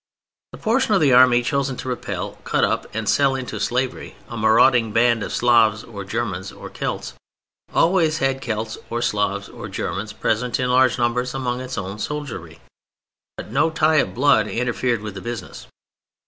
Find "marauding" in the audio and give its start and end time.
4.35-4.91